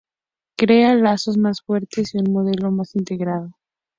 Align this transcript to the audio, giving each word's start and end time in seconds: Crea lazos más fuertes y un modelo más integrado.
Crea 0.57 0.95
lazos 0.95 1.37
más 1.37 1.61
fuertes 1.61 2.15
y 2.15 2.17
un 2.17 2.33
modelo 2.33 2.71
más 2.71 2.95
integrado. 2.95 3.51